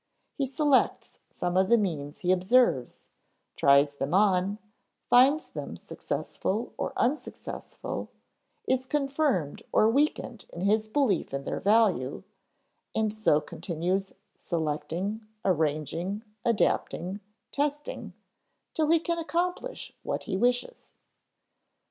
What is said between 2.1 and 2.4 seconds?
he